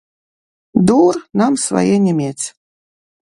[0.87, 1.13] Дур
[1.43, 2.45] нам свае не мець.